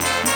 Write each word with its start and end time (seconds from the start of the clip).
Bye. 0.00 0.31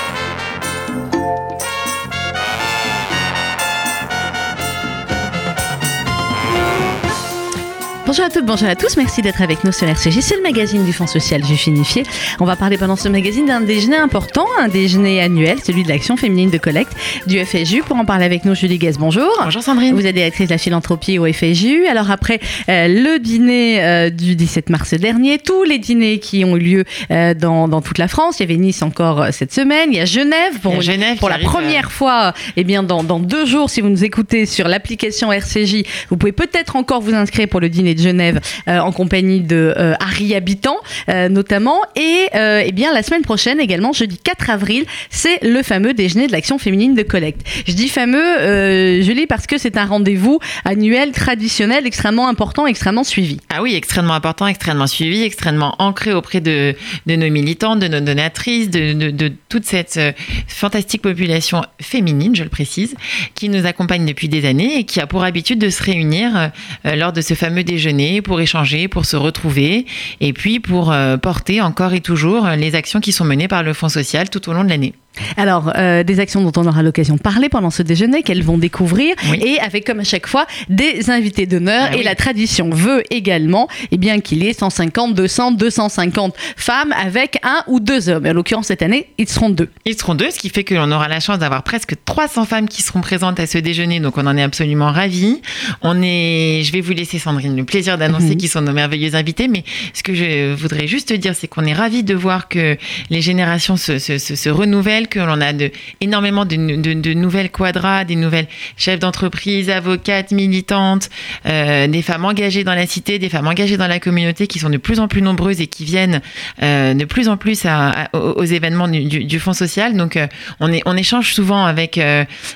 Bonjour 8.06 8.24
à 8.24 8.30
toutes, 8.30 8.46
bonjour 8.46 8.68
à 8.68 8.76
tous, 8.76 8.96
merci 8.96 9.20
d'être 9.20 9.42
avec 9.42 9.64
nous 9.64 9.72
sur 9.72 9.88
RCJ. 9.88 10.20
C'est 10.20 10.36
le 10.36 10.42
magazine 10.42 10.84
du 10.84 10.92
Fonds 10.92 11.08
social 11.08 11.44
Juif 11.44 11.66
Unifié. 11.66 12.04
On 12.38 12.44
va 12.44 12.54
parler 12.54 12.78
pendant 12.78 12.94
ce 12.94 13.08
magazine 13.08 13.46
d'un 13.46 13.60
déjeuner 13.60 13.96
important, 13.96 14.46
un 14.60 14.68
déjeuner 14.68 15.20
annuel, 15.20 15.58
celui 15.60 15.82
de 15.82 15.88
l'action 15.88 16.16
féminine 16.16 16.48
de 16.48 16.56
collecte 16.56 16.92
du 17.26 17.44
FSJU. 17.44 17.82
Pour 17.82 17.96
en 17.96 18.04
parler 18.04 18.24
avec 18.24 18.44
nous, 18.44 18.54
Julie 18.54 18.78
Guez, 18.78 18.92
bonjour. 18.96 19.28
Bonjour 19.42 19.60
Sandrine. 19.60 19.92
Vous 19.92 20.06
êtes 20.06 20.14
directrice 20.14 20.46
de 20.46 20.54
la 20.54 20.58
philanthropie 20.58 21.18
au 21.18 21.26
FSJU. 21.26 21.88
Alors 21.88 22.12
après 22.12 22.38
euh, 22.68 22.86
le 22.86 23.18
dîner 23.18 23.82
euh, 23.82 24.10
du 24.10 24.36
17 24.36 24.70
mars 24.70 24.94
dernier, 24.94 25.40
tous 25.40 25.64
les 25.64 25.78
dîners 25.78 26.20
qui 26.20 26.44
ont 26.44 26.56
eu 26.56 26.60
lieu 26.60 26.84
euh, 27.10 27.34
dans, 27.34 27.66
dans, 27.66 27.82
toute 27.82 27.98
la 27.98 28.06
France, 28.06 28.38
il 28.38 28.42
y 28.42 28.44
avait 28.44 28.56
Nice 28.56 28.82
encore 28.82 29.26
cette 29.32 29.52
semaine, 29.52 29.88
il 29.90 29.96
y 29.96 30.00
a 30.00 30.04
Genève 30.04 30.60
pour, 30.62 30.80
Genève 30.80 31.18
pour 31.18 31.28
la 31.28 31.40
première 31.40 31.90
fois, 31.90 32.34
eh 32.56 32.62
bien 32.62 32.84
dans, 32.84 33.02
dans, 33.02 33.18
deux 33.18 33.46
jours, 33.46 33.68
si 33.68 33.80
vous 33.80 33.88
nous 33.88 34.04
écoutez 34.04 34.46
sur 34.46 34.68
l'application 34.68 35.32
RCJ, 35.32 35.82
vous 36.08 36.16
pouvez 36.16 36.30
peut-être 36.30 36.76
encore 36.76 37.00
vous 37.00 37.12
inscrire 37.12 37.48
pour 37.48 37.58
le 37.58 37.68
dîner 37.68 37.95
de 37.96 38.02
Genève 38.02 38.40
euh, 38.68 38.78
en 38.78 38.92
compagnie 38.92 39.40
de 39.40 39.74
euh, 39.76 39.94
Harry 40.00 40.34
Habitant 40.34 40.76
euh, 41.08 41.28
notamment. 41.28 41.80
Et 41.96 42.28
eh 42.34 42.72
bien 42.72 42.92
la 42.92 43.02
semaine 43.02 43.22
prochaine 43.22 43.60
également, 43.60 43.92
jeudi 43.92 44.18
4 44.18 44.50
avril, 44.50 44.84
c'est 45.10 45.42
le 45.42 45.62
fameux 45.62 45.94
déjeuner 45.94 46.26
de 46.26 46.32
l'action 46.32 46.58
féminine 46.58 46.94
de 46.94 47.02
collecte. 47.02 47.40
Je 47.66 47.72
dis 47.72 47.88
fameux, 47.88 49.00
Julie, 49.02 49.26
parce 49.26 49.46
que 49.46 49.58
c'est 49.58 49.76
un 49.76 49.86
rendez-vous 49.86 50.38
annuel, 50.64 51.12
traditionnel, 51.12 51.86
extrêmement 51.86 52.28
important, 52.28 52.66
extrêmement 52.66 53.04
suivi. 53.04 53.38
Ah 53.48 53.62
oui, 53.62 53.74
extrêmement 53.74 54.14
important, 54.14 54.46
extrêmement 54.46 54.86
suivi, 54.86 55.22
extrêmement 55.22 55.74
ancré 55.78 56.12
auprès 56.12 56.40
de, 56.40 56.74
de 57.06 57.16
nos 57.16 57.30
militantes, 57.30 57.80
de 57.80 57.88
nos 57.88 58.00
donatrices, 58.00 58.70
de, 58.70 58.92
de, 58.92 59.32
toute 59.48 59.64
cette 59.64 59.98
fantastique 60.46 61.02
population 61.02 61.62
féminine, 61.80 62.36
je 62.36 62.42
le 62.42 62.50
précise, 62.50 62.94
qui 63.34 63.48
nous 63.48 63.66
accompagne 63.66 64.04
depuis 64.04 64.28
des 64.28 64.46
années 64.46 64.78
et 64.78 64.84
qui 64.84 65.00
a 65.00 65.06
pour 65.06 65.24
habitude 65.24 65.58
de 65.58 65.70
se 65.70 65.82
réunir 65.82 66.50
lors 66.84 67.12
de 67.12 67.20
ce 67.20 67.34
fameux 67.34 67.64
déjeuner 67.64 67.85
pour 68.22 68.40
échanger, 68.40 68.88
pour 68.88 69.04
se 69.04 69.16
retrouver 69.16 69.86
et 70.20 70.32
puis 70.32 70.60
pour 70.60 70.92
euh, 70.92 71.16
porter 71.16 71.60
encore 71.60 71.92
et 71.92 72.00
toujours 72.00 72.46
les 72.48 72.74
actions 72.74 73.00
qui 73.00 73.12
sont 73.12 73.24
menées 73.24 73.48
par 73.48 73.62
le 73.62 73.72
Fonds 73.72 73.88
social 73.88 74.28
tout 74.30 74.48
au 74.48 74.52
long 74.52 74.64
de 74.64 74.68
l'année. 74.68 74.94
Alors, 75.36 75.72
euh, 75.76 76.02
des 76.02 76.20
actions 76.20 76.42
dont 76.42 76.60
on 76.60 76.66
aura 76.66 76.82
l'occasion 76.82 77.16
de 77.16 77.20
parler 77.20 77.48
pendant 77.48 77.70
ce 77.70 77.82
déjeuner, 77.82 78.22
qu'elles 78.22 78.42
vont 78.42 78.58
découvrir, 78.58 79.14
oui. 79.30 79.40
et 79.44 79.60
avec 79.60 79.86
comme 79.86 80.00
à 80.00 80.04
chaque 80.04 80.26
fois 80.26 80.46
des 80.68 81.10
invités 81.10 81.46
d'honneur. 81.46 81.88
Ah, 81.90 81.94
et 81.94 81.98
oui. 81.98 82.04
la 82.04 82.14
tradition 82.14 82.70
veut 82.70 83.02
également 83.10 83.68
eh 83.90 83.96
bien, 83.96 84.20
qu'il 84.20 84.42
y 84.42 84.48
ait 84.48 84.52
150, 84.52 85.14
200, 85.14 85.52
250 85.52 86.34
femmes 86.56 86.92
avec 86.92 87.38
un 87.42 87.62
ou 87.66 87.80
deux 87.80 88.08
hommes. 88.08 88.26
Et 88.26 88.30
en 88.30 88.34
l'occurrence, 88.34 88.66
cette 88.66 88.82
année, 88.82 89.08
ils 89.18 89.28
seront 89.28 89.50
deux. 89.50 89.70
Ils 89.84 89.98
seront 89.98 90.14
deux, 90.14 90.30
ce 90.30 90.38
qui 90.38 90.48
fait 90.48 90.64
que 90.64 90.74
l'on 90.74 90.90
aura 90.92 91.08
la 91.08 91.20
chance 91.20 91.38
d'avoir 91.38 91.62
presque 91.62 91.94
300 92.04 92.44
femmes 92.44 92.68
qui 92.68 92.82
seront 92.82 93.00
présentes 93.00 93.40
à 93.40 93.46
ce 93.46 93.58
déjeuner, 93.58 94.00
donc 94.00 94.18
on 94.18 94.26
en 94.26 94.36
est 94.36 94.42
absolument 94.42 94.90
ravis. 94.92 95.40
On 95.82 96.00
est, 96.02 96.62
je 96.64 96.72
vais 96.72 96.80
vous 96.80 96.92
laisser 96.92 97.18
Sandrine 97.18 97.56
le 97.56 97.64
plaisir 97.64 97.98
d'annoncer 97.98 98.34
mmh. 98.34 98.36
qui 98.36 98.48
sont 98.48 98.60
nos 98.60 98.72
merveilleux 98.72 99.14
invités, 99.14 99.48
mais 99.48 99.64
ce 99.94 100.02
que 100.02 100.14
je 100.14 100.54
voudrais 100.54 100.86
juste 100.86 101.12
dire, 101.12 101.34
c'est 101.34 101.48
qu'on 101.48 101.64
est 101.64 101.72
ravis 101.72 102.02
de 102.02 102.14
voir 102.14 102.48
que 102.48 102.76
les 103.10 103.20
générations 103.20 103.76
se, 103.76 103.98
se, 103.98 104.18
se, 104.18 104.34
se 104.34 104.48
renouvellent 104.48 105.05
que 105.06 105.18
l'on 105.18 105.40
a 105.40 105.52
de, 105.52 105.70
énormément 106.00 106.44
de, 106.44 106.56
de, 106.56 107.14
nouvelles 107.14 107.50
quadras, 107.50 108.04
des 108.04 108.16
nouvelles 108.16 108.48
chefs 108.76 108.98
d'entreprise, 108.98 109.70
avocates, 109.70 110.30
militantes, 110.32 111.08
euh, 111.46 111.86
des 111.86 112.02
femmes 112.02 112.24
engagées 112.24 112.64
dans 112.64 112.74
la 112.74 112.86
cité, 112.86 113.18
des 113.18 113.28
femmes 113.28 113.46
engagées 113.46 113.76
dans 113.76 113.86
la 113.86 114.00
communauté 114.00 114.46
qui 114.46 114.58
sont 114.58 114.70
de 114.70 114.76
plus 114.76 115.00
en 115.00 115.08
plus 115.08 115.22
nombreuses 115.22 115.60
et 115.60 115.66
qui 115.66 115.84
viennent 115.84 116.20
euh, 116.62 116.94
de 116.94 117.04
plus 117.04 117.28
en 117.28 117.36
plus 117.36 117.64
à, 117.66 118.08
aux, 118.12 118.44
événements 118.44 118.88
du, 118.88 119.24
du, 119.24 119.40
Fonds 119.40 119.52
social. 119.52 119.96
Donc 119.96 120.16
euh, 120.16 120.26
on, 120.60 120.96
échange 120.96 121.34
souvent 121.34 121.66
avec 121.66 122.00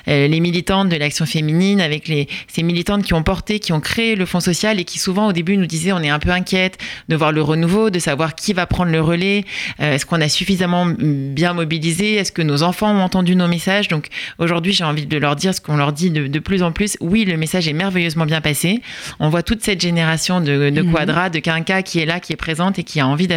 les 0.07 0.39
militantes 0.39 0.89
de 0.89 0.95
l'action 0.95 1.25
féminine, 1.25 1.79
avec 1.79 2.07
les, 2.07 2.27
ces 2.47 2.63
militantes 2.63 3.03
qui 3.03 3.13
ont 3.13 3.23
porté, 3.23 3.59
qui 3.59 3.71
ont 3.71 3.79
créé 3.79 4.15
le 4.15 4.25
Fonds 4.25 4.39
social 4.39 4.79
et 4.79 4.83
qui 4.83 4.99
souvent 4.99 5.27
au 5.27 5.31
début 5.31 5.57
nous 5.57 5.67
disaient 5.67 5.91
on 5.91 6.01
est 6.01 6.09
un 6.09 6.19
peu 6.19 6.31
inquiète 6.31 6.77
de 7.07 7.15
voir 7.15 7.31
le 7.31 7.41
renouveau, 7.41 7.89
de 7.89 7.99
savoir 7.99 8.35
qui 8.35 8.53
va 8.53 8.65
prendre 8.65 8.91
le 8.91 9.01
relais, 9.01 9.45
est-ce 9.79 10.05
qu'on 10.05 10.21
a 10.21 10.29
suffisamment 10.29 10.87
bien 10.87 11.53
mobilisé, 11.53 12.15
est-ce 12.15 12.31
que 12.31 12.40
nos 12.43 12.63
enfants 12.63 12.91
ont 12.91 13.01
entendu 13.01 13.35
nos 13.35 13.47
messages. 13.47 13.87
Donc 13.87 14.07
aujourd'hui, 14.37 14.73
j'ai 14.73 14.83
envie 14.83 15.05
de 15.05 15.17
leur 15.17 15.35
dire 15.35 15.53
ce 15.53 15.61
qu'on 15.61 15.77
leur 15.77 15.93
dit 15.93 16.09
de, 16.09 16.27
de, 16.27 16.39
plus 16.39 16.63
en 16.63 16.71
plus. 16.71 16.97
Oui, 16.99 17.25
le 17.25 17.37
message 17.37 17.67
est 17.67 17.73
merveilleusement 17.73 18.25
bien 18.25 18.41
passé. 18.41 18.81
On 19.19 19.29
voit 19.29 19.43
toute 19.43 19.63
cette 19.63 19.81
génération 19.81 20.41
de, 20.41 20.69
de 20.69 20.81
mmh. 20.81 20.91
quadras, 20.91 21.29
de 21.29 21.39
quinca 21.39 21.81
qui 21.83 21.99
est 21.99 22.05
là, 22.05 22.19
qui 22.19 22.33
est 22.33 22.37
présente 22.37 22.79
et 22.79 22.83
qui 22.83 22.99
a 22.99 23.07
envie 23.07 23.27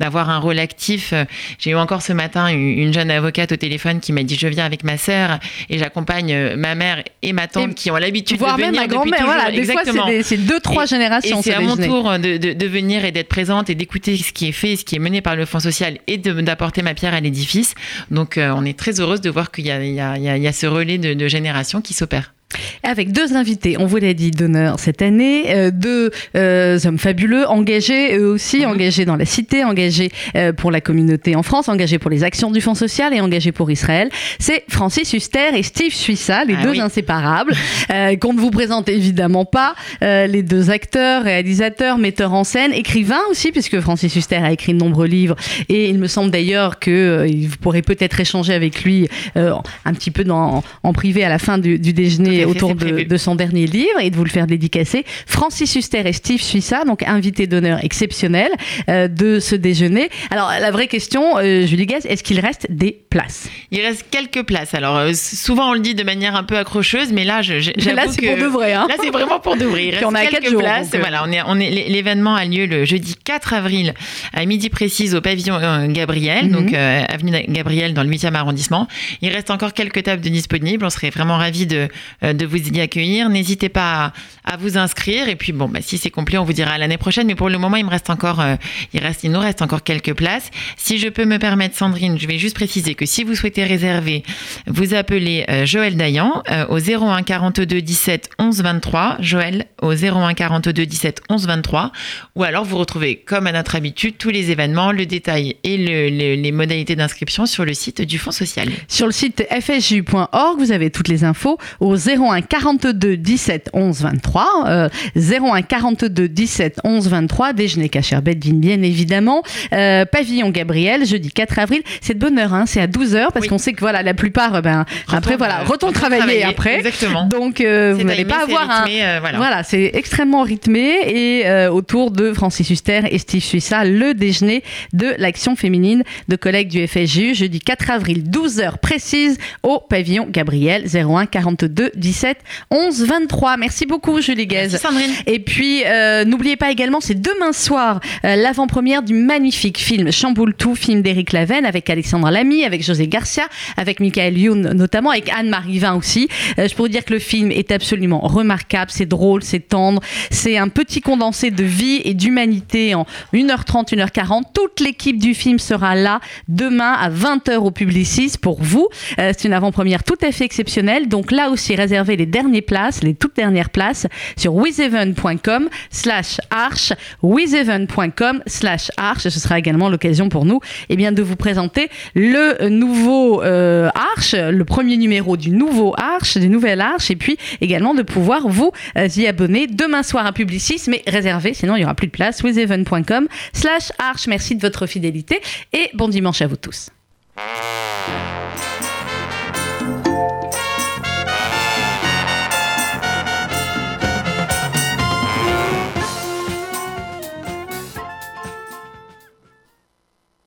d'avoir 0.00 0.30
un 0.30 0.38
rôle 0.38 0.58
actif. 0.58 1.12
J'ai 1.58 1.70
eu 1.70 1.76
encore 1.76 2.02
ce 2.02 2.12
matin 2.12 2.48
une 2.48 2.92
jeune 2.92 3.10
avocate 3.10 3.52
au 3.52 3.56
téléphone 3.56 4.00
qui 4.00 4.12
m'a 4.12 4.22
dit 4.22 4.36
je 4.38 4.48
viens 4.48 4.64
avec 4.64 4.84
ma 4.84 4.98
sœur 4.98 5.38
et 5.68 5.78
j'accompagne 5.78 6.56
ma 6.56 6.74
mère 6.74 7.02
et 7.22 7.32
ma 7.32 7.46
tante 7.46 7.72
et 7.72 7.74
qui 7.74 7.90
ont 7.90 7.96
l'habitude 7.96 8.38
de 8.38 8.44
venir 8.44 8.56
même 8.58 8.74
ma 8.74 8.86
grand-mère. 8.86 9.24
Voilà, 9.24 9.50
des 9.50 9.58
Exactement. 9.58 10.06
fois 10.06 10.22
c'est 10.22 10.36
deux 10.36 10.60
trois 10.60 10.84
et, 10.84 10.86
générations. 10.86 11.40
Et 11.40 11.42
c'est 11.42 11.54
à 11.54 11.60
mon 11.60 11.76
tour 11.76 12.18
de, 12.18 12.36
de, 12.36 12.52
de 12.52 12.66
venir 12.66 13.04
et 13.04 13.12
d'être 13.12 13.28
présente 13.28 13.70
et 13.70 13.74
d'écouter 13.74 14.16
ce 14.16 14.32
qui 14.32 14.48
est 14.48 14.52
fait, 14.52 14.76
ce 14.76 14.84
qui 14.84 14.96
est 14.96 15.00
mené 15.00 15.20
par 15.20 15.36
le 15.36 15.44
Fonds 15.44 15.60
social 15.60 15.98
et 16.06 16.18
d'apporter 16.18 16.82
ma 16.82 16.94
pierre 16.94 17.14
à 17.14 17.20
l'édifice. 17.20 17.74
Donc 18.10 18.37
euh, 18.37 18.37
on 18.38 18.64
est 18.64 18.78
très 18.78 19.00
heureuse 19.00 19.20
de 19.20 19.30
voir 19.30 19.50
qu'il 19.50 19.66
y, 19.66 19.68
y, 19.68 20.00
a 20.00 20.52
ce 20.52 20.66
relais 20.66 20.98
de, 20.98 21.14
de 21.14 21.28
génération 21.28 21.80
qui 21.80 21.94
s'opère. 21.94 22.34
Avec 22.82 23.12
deux 23.12 23.34
invités, 23.34 23.76
on 23.78 23.86
vous 23.86 23.96
l'a 23.96 24.14
dit, 24.14 24.30
d'honneur 24.30 24.78
cette 24.78 25.02
année, 25.02 25.44
euh, 25.48 25.70
deux 25.72 26.10
euh, 26.36 26.78
hommes 26.84 26.98
fabuleux, 26.98 27.46
engagés 27.48 28.16
eux 28.16 28.28
aussi, 28.28 28.60
mmh. 28.60 28.68
engagés 28.68 29.04
dans 29.04 29.16
la 29.16 29.24
cité, 29.24 29.64
engagés 29.64 30.10
euh, 30.36 30.52
pour 30.52 30.70
la 30.70 30.80
communauté 30.80 31.34
en 31.36 31.42
France, 31.42 31.68
engagés 31.68 31.98
pour 31.98 32.10
les 32.10 32.24
actions 32.24 32.50
du 32.50 32.60
Fonds 32.60 32.74
social 32.74 33.12
et 33.14 33.20
engagés 33.20 33.52
pour 33.52 33.70
Israël. 33.70 34.10
C'est 34.38 34.64
Francis 34.68 35.12
Huster 35.12 35.56
et 35.56 35.62
Steve 35.62 35.92
Suissa, 35.92 36.44
les 36.44 36.54
ah 36.58 36.62
deux 36.62 36.70
oui. 36.70 36.80
inséparables, 36.80 37.54
qu'on 38.20 38.32
ne 38.32 38.40
vous 38.40 38.50
présente 38.50 38.88
évidemment 38.88 39.44
pas, 39.44 39.74
les 40.00 40.42
deux 40.42 40.70
acteurs, 40.70 41.22
réalisateurs, 41.22 41.98
metteurs 41.98 42.32
en 42.32 42.44
scène, 42.44 42.72
écrivains 42.72 43.20
aussi, 43.30 43.52
puisque 43.52 43.80
Francis 43.80 44.14
Huster 44.14 44.36
a 44.36 44.52
écrit 44.52 44.72
de 44.72 44.78
nombreux 44.78 45.06
livres 45.06 45.36
et 45.68 45.88
il 45.88 45.98
me 45.98 46.06
semble 46.06 46.30
d'ailleurs 46.30 46.78
que 46.78 47.26
vous 47.28 47.56
pourrez 47.60 47.82
peut-être 47.82 48.20
échanger 48.20 48.52
avec 48.54 48.84
lui 48.84 49.08
un 49.34 49.94
petit 49.94 50.10
peu 50.10 50.24
dans, 50.24 50.62
en 50.82 50.92
privé 50.92 51.24
à 51.24 51.28
la 51.28 51.38
fin 51.38 51.58
du, 51.58 51.78
du 51.78 51.92
déjeuner 51.92 52.44
autour 52.44 52.67
de, 52.74 53.04
de, 53.04 53.16
son 53.16 53.34
dernier 53.34 53.66
livre 53.66 54.00
et 54.00 54.10
de 54.10 54.16
vous 54.16 54.24
le 54.24 54.30
faire 54.30 54.46
dédicacer. 54.46 55.04
Francis 55.26 55.74
Huster 55.74 56.02
et 56.06 56.12
Steve 56.12 56.40
Suissa, 56.40 56.84
donc 56.84 57.02
invités 57.02 57.46
d'honneur 57.46 57.84
exceptionnels 57.84 58.52
euh, 58.88 59.08
de 59.08 59.40
ce 59.40 59.54
déjeuner. 59.54 60.08
Alors 60.30 60.50
la 60.60 60.70
vraie 60.70 60.86
question, 60.86 61.38
euh, 61.38 61.66
Julie 61.66 61.86
Guess, 61.86 62.04
est-ce 62.06 62.22
qu'il 62.22 62.40
reste 62.40 62.66
des 62.70 62.92
places? 63.10 63.48
Il 63.70 63.80
reste 63.80 64.06
quelques 64.10 64.44
places. 64.44 64.74
Alors 64.74 64.96
euh, 64.96 65.12
souvent 65.14 65.70
on 65.70 65.74
le 65.74 65.80
dit 65.80 65.94
de 65.94 66.04
manière 66.04 66.36
un 66.36 66.44
peu 66.44 66.56
accrocheuse, 66.56 67.12
mais 67.12 67.24
là, 67.24 67.42
je, 67.42 67.54
là 67.94 68.04
c'est 68.08 68.22
pour 68.22 68.36
de 68.36 68.46
vrai. 68.50 68.72
Hein 68.72 68.86
là 68.88 68.96
c'est 69.00 69.10
vraiment 69.10 69.40
pour 69.40 69.56
de 69.56 69.64
vrai. 69.64 69.86
Il 69.86 69.90
reste 69.94 70.04
on 70.06 70.14
a 70.14 70.26
quelques 70.26 70.50
jours, 70.50 70.60
places. 70.60 70.90
Donc, 70.90 71.00
voilà, 71.00 71.24
on 71.26 71.32
est, 71.32 71.40
on 71.46 71.58
est, 71.58 71.88
l'événement 71.88 72.34
a 72.34 72.44
lieu 72.44 72.66
le 72.66 72.84
jeudi 72.84 73.14
4 73.24 73.54
avril 73.54 73.94
à 74.32 74.44
midi 74.44 74.68
précise 74.68 75.14
au 75.14 75.20
pavillon 75.20 75.58
Gabriel, 75.88 76.46
mm 76.46 76.48
-hmm. 76.48 76.52
donc 76.52 76.74
avenue 76.74 77.32
Gabriel 77.48 77.94
dans 77.94 78.04
le 78.04 78.10
8e 78.10 78.34
arrondissement. 78.34 78.86
Il 79.22 79.30
reste 79.32 79.50
encore 79.50 79.72
quelques 79.72 80.02
tables 80.02 80.22
de 80.22 80.28
disponibles. 80.28 80.84
On 80.84 80.90
serait 80.90 81.10
vraiment 81.10 81.38
ravis 81.38 81.66
de, 81.66 81.88
de 82.22 82.46
vous 82.46 82.57
y 82.58 82.80
accueillir. 82.80 83.28
N'hésitez 83.28 83.68
pas 83.68 84.12
à, 84.44 84.56
vous 84.56 84.78
inscrire. 84.78 85.28
Et 85.28 85.36
puis, 85.36 85.52
bon, 85.52 85.68
bah, 85.68 85.80
si 85.82 85.98
c'est 85.98 86.10
complet, 86.10 86.38
on 86.38 86.44
vous 86.44 86.52
dira 86.52 86.78
l'année 86.78 86.98
prochaine. 86.98 87.26
Mais 87.26 87.34
pour 87.34 87.48
le 87.48 87.58
moment, 87.58 87.76
il 87.76 87.84
me 87.84 87.90
reste 87.90 88.10
encore, 88.10 88.40
euh, 88.40 88.56
il, 88.92 89.30
nous 89.30 89.38
reste 89.40 89.62
encore 89.62 89.82
quelques 89.82 90.14
places. 90.14 90.50
Si 90.76 90.98
je 90.98 91.08
peux 91.08 91.24
me 91.24 91.38
permettre, 91.38 91.76
Sandrine, 91.76 92.18
je 92.18 92.26
vais 92.26 92.38
juste 92.38 92.54
préciser 92.54 92.94
que 92.94 93.06
si 93.06 93.24
vous 93.24 93.34
souhaitez 93.34 93.64
réserver, 93.64 94.22
vous 94.66 94.94
appelez 94.94 95.44
euh, 95.48 95.66
Joël 95.66 95.96
Dayan 95.96 96.42
euh, 96.50 96.66
au 96.68 96.78
01 96.78 97.22
42 97.22 97.80
17 97.80 98.30
11 98.38 98.62
23. 98.62 99.16
Joël 99.20 99.66
au 99.82 99.92
01 99.92 100.34
42 100.34 100.86
17 100.86 101.22
11 101.28 101.46
23. 101.46 101.92
Ou 102.36 102.44
alors, 102.44 102.64
vous 102.64 102.78
retrouvez, 102.78 103.16
comme 103.16 103.46
à 103.46 103.52
notre 103.52 103.76
habitude, 103.76 104.16
tous 104.18 104.30
les 104.30 104.50
événements, 104.50 104.92
le 104.92 105.06
détail 105.06 105.56
et 105.64 105.76
le, 105.76 106.08
le, 106.08 106.40
les 106.40 106.52
modalités 106.52 106.96
d'inscription 106.96 107.46
sur 107.46 107.64
le 107.64 107.74
site 107.74 108.02
du 108.02 108.18
Fonds 108.18 108.30
social. 108.30 108.68
Sur 108.88 109.06
le 109.06 109.12
site 109.12 109.46
fsju.org, 109.50 110.58
vous 110.58 110.72
avez 110.72 110.90
toutes 110.90 111.08
les 111.08 111.24
infos 111.24 111.58
au 111.80 111.96
01 111.96 112.42
42 112.48 113.16
17 113.16 113.70
11 113.72 114.02
23. 114.02 114.64
Euh, 114.66 114.88
01 115.16 115.62
42 115.62 116.28
17 116.28 116.80
11 116.84 117.08
23. 117.08 117.52
Déjeuner 117.52 117.88
cachère 117.88 118.22
Bedvin, 118.22 118.54
bien 118.54 118.82
évidemment. 118.82 119.42
Euh, 119.72 120.04
Pavillon 120.04 120.50
Gabriel, 120.50 121.06
jeudi 121.06 121.30
4 121.30 121.58
avril. 121.58 121.82
C'est 122.00 122.14
de 122.14 122.18
bonne 122.18 122.38
heure, 122.38 122.54
hein, 122.54 122.64
c'est 122.66 122.80
à 122.80 122.86
12 122.86 123.14
heures 123.14 123.32
parce 123.32 123.44
oui. 123.44 123.48
qu'on 123.48 123.58
sait 123.58 123.72
que 123.72 123.80
voilà, 123.80 124.02
la 124.02 124.14
plupart, 124.14 124.62
ben, 124.62 124.84
retourne, 125.06 125.18
après, 125.18 125.36
voilà, 125.36 125.64
retourne 125.64 125.92
travailler, 125.92 126.22
travailler, 126.22 126.44
après. 126.44 126.76
Exactement. 126.76 127.26
Donc, 127.26 127.60
euh, 127.60 127.94
vous 127.96 128.04
n'allez 128.04 128.24
pas 128.24 128.42
avoir 128.42 128.84
rythmé, 128.84 129.02
un. 129.02 129.16
Euh, 129.16 129.20
voilà, 129.20 129.38
voilà 129.38 129.62
c'est 129.62 129.90
extrêmement 129.94 130.42
rythmé 130.42 130.96
et 131.06 131.46
euh, 131.46 131.70
autour 131.70 132.10
de 132.10 132.32
Francis 132.32 132.68
Huster 132.70 133.02
et 133.10 133.18
Steve 133.18 133.42
Suissa, 133.42 133.84
le 133.84 134.14
déjeuner 134.14 134.62
de 134.92 135.14
l'action 135.18 135.56
féminine 135.56 136.02
de 136.28 136.36
collègues 136.36 136.68
du 136.68 136.86
FSJU, 136.86 137.34
jeudi 137.34 137.60
4 137.60 137.90
avril, 137.90 138.28
12 138.30 138.60
heures 138.60 138.78
précises 138.78 139.38
au 139.62 139.80
Pavillon 139.80 140.26
Gabriel, 140.30 140.84
01 140.92 141.26
42 141.26 141.92
17 141.94 142.37
77 142.38 142.48
11 142.70 143.04
23. 143.06 143.56
Merci 143.56 143.86
beaucoup, 143.86 144.20
Julie 144.20 144.46
Guez. 144.46 144.68
Merci 144.70 144.78
Sandrine. 144.78 145.10
Et 145.26 145.38
puis, 145.40 145.82
euh, 145.86 146.24
n'oubliez 146.24 146.56
pas 146.56 146.70
également, 146.70 147.00
c'est 147.00 147.20
demain 147.20 147.52
soir, 147.52 148.00
euh, 148.24 148.36
l'avant-première 148.36 149.02
du 149.02 149.14
magnifique 149.14 149.78
film 149.78 150.10
Chamboule 150.12 150.54
tout, 150.54 150.74
film 150.74 151.02
d'Éric 151.02 151.32
Lavenne 151.32 151.64
avec 151.64 151.88
Alexandre 151.90 152.30
Lamy, 152.30 152.64
avec 152.64 152.82
José 152.82 153.08
Garcia, 153.08 153.44
avec 153.76 154.00
Michael 154.00 154.38
Youn 154.38 154.72
notamment, 154.72 155.10
avec 155.10 155.30
Anne-Marie 155.30 155.78
Vin 155.78 155.94
aussi. 155.94 156.28
Euh, 156.58 156.68
je 156.68 156.74
pourrais 156.74 156.88
dire 156.88 157.04
que 157.04 157.12
le 157.12 157.18
film 157.18 157.50
est 157.50 157.72
absolument 157.72 158.20
remarquable, 158.20 158.90
c'est 158.90 159.06
drôle, 159.06 159.42
c'est 159.42 159.60
tendre, 159.60 160.02
c'est 160.30 160.58
un 160.58 160.68
petit 160.68 161.00
condensé 161.00 161.50
de 161.50 161.64
vie 161.64 162.00
et 162.04 162.14
d'humanité 162.14 162.94
en 162.94 163.06
1h30, 163.32 163.94
1h40. 163.94 164.42
Toute 164.52 164.80
l'équipe 164.80 165.18
du 165.18 165.34
film 165.34 165.58
sera 165.58 165.94
là 165.94 166.20
demain 166.48 166.92
à 166.92 167.10
20h 167.10 167.56
au 167.56 167.70
Publicis 167.70 168.34
pour 168.40 168.62
vous. 168.62 168.88
C'est 169.16 169.44
une 169.44 169.52
avant-première 169.52 170.04
tout 170.04 170.16
à 170.22 170.32
fait 170.32 170.44
exceptionnelle. 170.44 171.08
Donc 171.08 171.30
là 171.30 171.50
aussi, 171.50 171.74
réservez 171.74 172.16
les 172.16 172.26
dernières 172.28 172.62
places, 172.62 173.02
les 173.02 173.14
toutes 173.14 173.36
dernières 173.36 173.70
places 173.70 174.06
sur 174.36 174.54
wizeven.com 174.54 175.68
slash 175.90 176.38
arch, 176.50 176.92
wizeven.com 177.22 178.42
slash 178.46 178.90
arch. 178.96 179.22
Ce 179.22 179.30
sera 179.40 179.58
également 179.58 179.88
l'occasion 179.88 180.28
pour 180.28 180.44
nous 180.44 180.60
eh 180.88 180.96
bien, 180.96 181.12
de 181.12 181.22
vous 181.22 181.36
présenter 181.36 181.88
le 182.14 182.68
nouveau 182.68 183.42
euh, 183.42 183.88
Arch, 183.94 184.34
le 184.34 184.64
premier 184.64 184.96
numéro 184.96 185.36
du 185.36 185.50
nouveau 185.50 185.94
Arch, 185.96 186.36
des 186.36 186.48
nouvelles 186.48 186.80
Arches, 186.80 187.10
et 187.10 187.16
puis 187.16 187.38
également 187.60 187.94
de 187.94 188.02
pouvoir 188.02 188.48
vous 188.48 188.72
euh, 188.96 189.08
y 189.16 189.26
abonner 189.26 189.66
demain 189.66 190.02
soir 190.02 190.26
à 190.26 190.32
Publicis, 190.32 190.82
mais 190.88 191.02
réservé, 191.06 191.54
sinon 191.54 191.76
il 191.76 191.80
n'y 191.80 191.84
aura 191.84 191.94
plus 191.94 192.06
de 192.06 192.12
place, 192.12 192.42
wizeven.com 192.42 193.28
slash 193.52 193.92
arch. 193.98 194.26
Merci 194.26 194.56
de 194.56 194.60
votre 194.60 194.86
fidélité 194.86 195.40
et 195.72 195.90
bon 195.94 196.08
dimanche 196.08 196.42
à 196.42 196.46
vous 196.46 196.56
tous. 196.56 196.90